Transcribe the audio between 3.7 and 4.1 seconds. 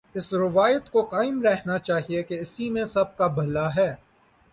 ہے۔